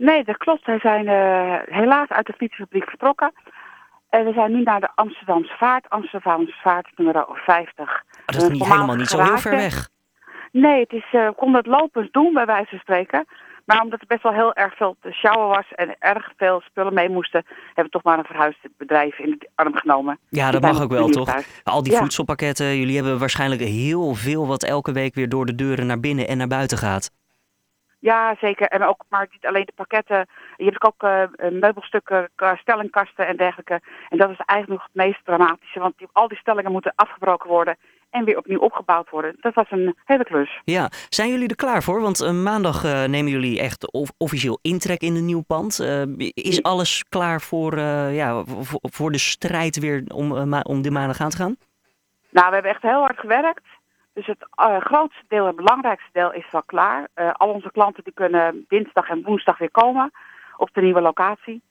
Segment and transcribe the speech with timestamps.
[0.00, 0.66] Nee, dat klopt.
[0.66, 3.32] Wij zijn uh, helaas uit de fietsfabriek vertrokken.
[4.08, 5.88] En we zijn nu naar de Amsterdamse Vaart.
[5.88, 8.04] Amsterdamse Vaart nummer 50.
[8.26, 9.88] dat is niet helemaal niet zo heel ver weg.
[10.52, 13.26] Nee, het is, uh, we konden het lopend doen bij wijze van spreken.
[13.64, 16.94] Maar omdat er best wel heel erg veel te sjouwen was en erg veel spullen
[16.94, 20.18] mee moesten, hebben we toch maar een verhuisbedrijf in de arm genomen.
[20.28, 21.34] Ja, dat mag ook wel, toch?
[21.64, 25.86] Al die voedselpakketten, jullie hebben waarschijnlijk heel veel wat elke week weer door de deuren
[25.86, 27.10] naar binnen en naar buiten gaat.
[28.00, 28.66] Ja, zeker.
[28.66, 30.26] En ook, maar niet alleen de pakketten.
[30.56, 33.80] Je hebt ook uh, meubelstukken, stellingkasten en dergelijke.
[34.08, 35.80] En dat is eigenlijk nog het meest dramatische.
[35.80, 37.76] Want die, al die stellingen moeten afgebroken worden
[38.10, 39.36] en weer opnieuw opgebouwd worden.
[39.40, 40.60] Dat was een hele klus.
[40.64, 42.00] Ja, zijn jullie er klaar voor?
[42.00, 45.80] Want uh, maandag uh, nemen jullie echt officieel intrek in een nieuw pand.
[46.34, 47.78] is alles klaar voor,
[48.10, 48.42] ja,
[48.80, 51.56] voor de strijd weer om, om de maandag aan te gaan?
[52.30, 53.62] Nou, we hebben echt heel hard gewerkt.
[54.12, 57.08] Dus het uh, grootste deel, het belangrijkste deel is wel klaar.
[57.14, 60.10] Uh, al onze klanten die kunnen dinsdag en woensdag weer komen
[60.56, 61.62] op de nieuwe locatie.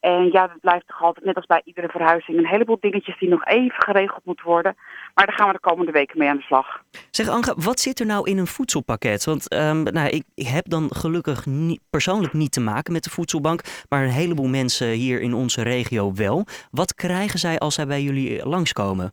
[0.00, 3.28] En ja, dat blijft toch altijd, net als bij iedere verhuizing, een heleboel dingetjes die
[3.28, 4.76] nog even geregeld moeten worden.
[5.14, 6.82] Maar daar gaan we de komende weken mee aan de slag.
[7.10, 9.24] Zeg Anga, wat zit er nou in een voedselpakket?
[9.24, 11.46] Want um, nou, ik, ik, heb dan gelukkig
[11.90, 16.12] persoonlijk niet te maken met de voedselbank, maar een heleboel mensen hier in onze regio
[16.14, 16.46] wel.
[16.70, 19.12] Wat krijgen zij als zij bij jullie langskomen?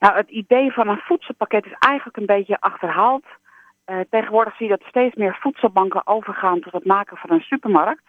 [0.00, 3.24] Nou, het idee van een voedselpakket is eigenlijk een beetje achterhaald.
[3.86, 8.04] Uh, tegenwoordig zie je dat steeds meer voedselbanken overgaan tot het maken van een supermarkt.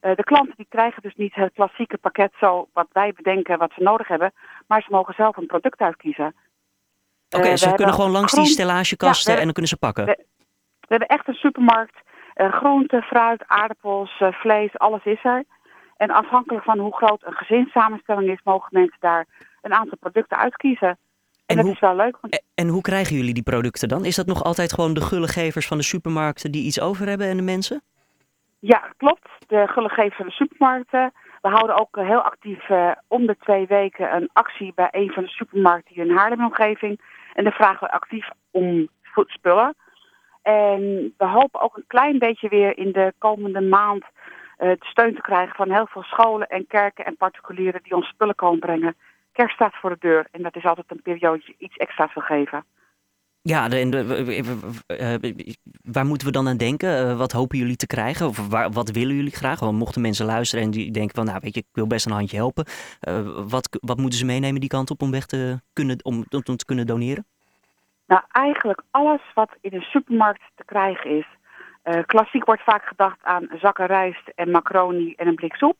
[0.00, 3.72] Uh, de klanten die krijgen dus niet het klassieke pakket zo wat wij bedenken wat
[3.74, 4.32] ze nodig hebben,
[4.66, 6.34] maar ze mogen zelf een product uitkiezen.
[7.28, 10.04] Oké, okay, uh, ze kunnen gewoon langs die stellagekasten ja, en dan kunnen ze pakken.
[10.04, 10.24] We,
[10.80, 11.96] we hebben echt een supermarkt.
[12.34, 15.44] groente, fruit, aardappels, vlees, alles is er.
[15.96, 19.26] En afhankelijk van hoe groot een gezinssamenstelling is, mogen mensen daar
[19.62, 20.98] een aantal producten uitkiezen.
[21.46, 22.16] En, dat hoe, is wel leuk.
[22.54, 24.04] En hoe krijgen jullie die producten dan?
[24.04, 27.36] Is dat nog altijd gewoon de gullegevers van de supermarkten die iets over hebben en
[27.36, 27.82] de mensen?
[28.58, 29.28] Ja, klopt.
[29.46, 31.12] De gullegevers van de supermarkten.
[31.42, 35.22] We houden ook heel actief uh, om de twee weken een actie bij een van
[35.22, 37.00] de supermarkten hier in Haarlem-omgeving.
[37.34, 38.88] En dan vragen we actief om
[39.26, 39.74] spullen.
[40.42, 40.80] En
[41.18, 44.04] we hopen ook een klein beetje weer in de komende maand
[44.58, 48.34] uh, steun te krijgen van heel veel scholen en kerken en particulieren die ons spullen
[48.34, 48.96] komen brengen
[49.36, 52.64] kerst staat voor de deur en dat is altijd een periode iets extra's wil geven.
[53.42, 53.78] Ja, de,
[54.86, 55.32] uh,
[55.82, 57.06] waar moeten we dan aan denken?
[57.06, 58.26] Uh, wat hopen jullie te krijgen?
[58.26, 59.60] Of waar, wat willen jullie graag?
[59.60, 62.12] Want mochten mensen luisteren en die denken van, nou weet je, ik wil best een
[62.12, 62.66] handje helpen.
[63.08, 66.56] Uh, wat, wat moeten ze meenemen die kant op om weg te kunnen, om, om
[66.56, 67.26] te kunnen doneren?
[68.06, 71.26] Nou, eigenlijk alles wat in een supermarkt te krijgen is.
[72.06, 75.76] Klassiek wordt vaak gedacht aan zakken rijst en macaroni en een blik soep.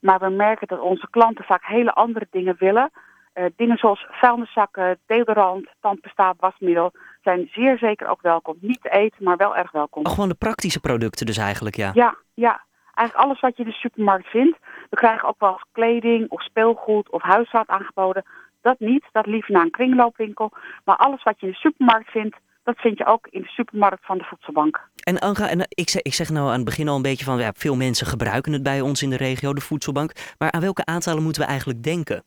[0.00, 2.90] Maar we merken dat onze klanten vaak hele andere dingen willen.
[3.34, 8.56] Uh, dingen zoals vuilniszakken, deodorant, tandpasta, wasmiddel zijn zeer zeker ook welkom.
[8.60, 10.04] Niet te eten, maar wel erg welkom.
[10.04, 11.90] Oh, gewoon de praktische producten dus eigenlijk, ja?
[11.94, 12.64] Ja, ja.
[12.94, 14.58] Eigenlijk alles wat je in de supermarkt vindt.
[14.90, 18.24] We krijgen ook wel eens kleding of speelgoed of huisraad aangeboden.
[18.60, 20.52] Dat niet, dat liever naar een kringloopwinkel.
[20.84, 22.36] Maar alles wat je in de supermarkt vindt,
[22.66, 24.88] dat vind je ook in de supermarkt van de voedselbank.
[25.02, 27.38] En Anga, en ik, zeg, ik zeg nou aan het begin al een beetje van,
[27.38, 30.12] ja, veel mensen gebruiken het bij ons in de regio, de voedselbank.
[30.38, 32.22] Maar aan welke aantallen moeten we eigenlijk denken?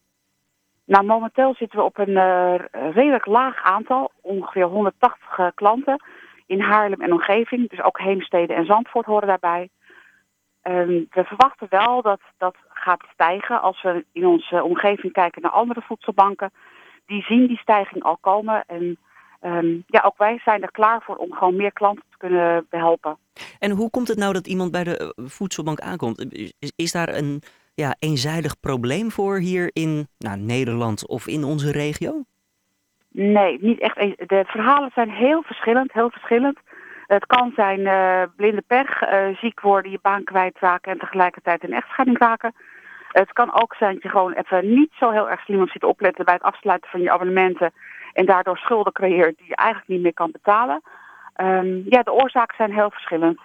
[0.86, 2.56] Nou, momenteel zitten we op een uh,
[2.94, 6.04] redelijk laag aantal, ongeveer 180 uh, klanten
[6.46, 7.70] in Haarlem en omgeving.
[7.70, 9.70] Dus ook Heemstede en Zandvoort horen daarbij.
[10.64, 15.52] Um, we verwachten wel dat dat gaat stijgen als we in onze omgeving kijken naar
[15.52, 16.52] andere voedselbanken.
[17.06, 18.98] Die zien die stijging al komen en
[19.42, 23.18] um, ja, ook wij zijn er klaar voor om gewoon meer klanten te kunnen behelpen.
[23.60, 26.34] En hoe komt het nou dat iemand bij de eh, voedselbank aankomt?
[26.34, 27.42] Is, is daar een
[27.74, 32.24] ja, eenzijdig probleem voor hier in nou, Nederland of in onze regio?
[33.12, 33.96] Nee, niet echt.
[34.30, 36.60] De verhalen zijn heel verschillend, heel verschillend.
[37.08, 41.74] Het kan zijn uh, blinde pech, uh, ziek worden, je baan kwijtraken en tegelijkertijd een
[41.74, 42.54] echtscheiding raken.
[43.12, 45.84] Het kan ook zijn dat je gewoon even niet zo heel erg slim op zit
[45.84, 47.72] opletten bij het afsluiten van je abonnementen
[48.20, 50.82] en daardoor schulden creëert die je eigenlijk niet meer kan betalen.
[51.38, 53.40] Um, ja, de oorzaken zijn heel verschillend.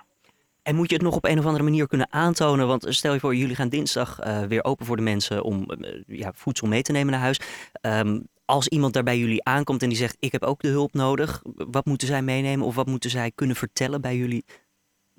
[0.62, 2.66] En moet je het nog op een of andere manier kunnen aantonen?
[2.66, 6.02] Want stel je voor, jullie gaan dinsdag uh, weer open voor de mensen om uh,
[6.06, 7.40] ja, voedsel mee te nemen naar huis.
[7.82, 10.92] Um, als iemand daar bij jullie aankomt en die zegt: Ik heb ook de hulp
[10.92, 14.44] nodig, wat moeten zij meenemen of wat moeten zij kunnen vertellen bij jullie?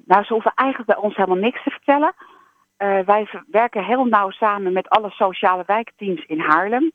[0.05, 2.13] Nou, ze hoeven eigenlijk bij ons helemaal niks te vertellen.
[2.77, 6.91] Uh, wij werken heel nauw samen met alle sociale wijkteams in Haarlem.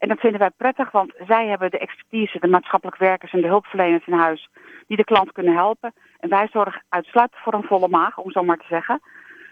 [0.00, 3.46] En dat vinden wij prettig, want zij hebben de expertise, de maatschappelijk werkers en de
[3.46, 4.48] hulpverleners in huis
[4.86, 5.92] die de klant kunnen helpen.
[6.18, 9.00] En wij zorgen uitsluitend voor een volle maag, om zo maar te zeggen.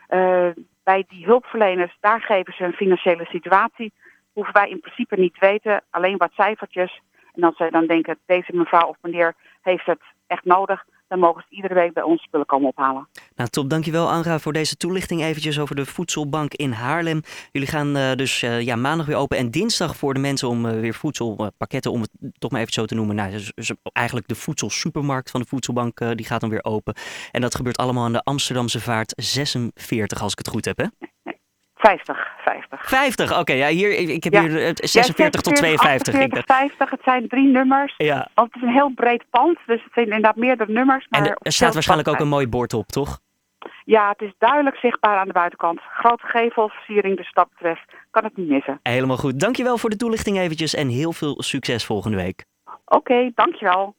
[0.09, 0.49] Uh,
[0.85, 3.93] bij die hulpverleners, daar geven ze een financiële situatie.
[4.33, 7.01] Hoeven wij in principe niet weten, alleen wat cijfertjes.
[7.35, 11.45] En als zij dan denken, deze mevrouw of meneer heeft het echt nodig, dan mogen
[11.49, 13.09] ze iedere week bij ons spullen komen ophalen.
[13.37, 13.71] Nou, top.
[13.71, 17.21] Dankjewel, Anga, voor deze toelichting eventjes over de voedselbank in Haarlem.
[17.53, 20.67] Jullie gaan uh, dus uh, ja, maandag weer open en dinsdag voor de mensen om
[20.67, 23.17] uh, weer voedselpakketten, om het toch maar even zo te noemen.
[23.17, 26.95] Nou, dus, dus eigenlijk de voedselsupermarkt van de voedselbank, die gaat dan weer open.
[27.33, 30.87] En dat gebeurt allemaal aan de Amsterdamse Vaart 46, als ik het goed heb, hè?
[31.79, 32.89] 50, 50.
[32.89, 33.41] 50, oké.
[33.41, 34.41] Okay, ja, hier, ik heb ja.
[34.41, 36.15] hier 46 ja, tot 52.
[36.15, 37.95] 48, 50, het zijn drie nummers.
[37.97, 38.29] Ja.
[38.35, 41.07] Want het is een heel breed pand, dus het zijn inderdaad meerdere nummers.
[41.11, 43.19] Maar en er staat waarschijnlijk ook een mooi bord op, toch?
[43.85, 45.81] Ja, het is duidelijk zichtbaar aan de buitenkant.
[45.81, 48.81] Grote gevelversiering, dus dat betreft kan het niet missen.
[48.83, 49.41] Helemaal goed.
[49.41, 52.45] Dankjewel voor de toelichting eventjes en heel veel succes volgende week.
[52.65, 53.95] Oké, okay, dankjewel.